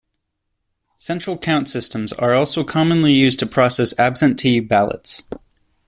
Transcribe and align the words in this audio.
Central 0.97 1.37
count 1.37 1.69
systems 1.69 2.11
are 2.11 2.33
also 2.33 2.63
commonly 2.63 3.13
used 3.13 3.37
to 3.37 3.45
process 3.45 3.93
absentee 3.99 4.59
ballots. 4.59 5.21